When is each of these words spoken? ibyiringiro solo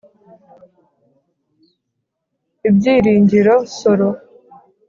ibyiringiro 2.69 3.55
solo 3.77 4.09